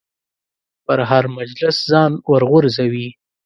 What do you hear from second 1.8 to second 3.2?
ځان ورغورځوي.